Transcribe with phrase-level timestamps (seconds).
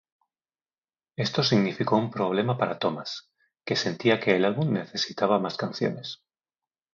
[1.15, 3.29] Esto significó un problema para Thomas,
[3.63, 6.23] que sentía que el álbum necesitaba más canciones.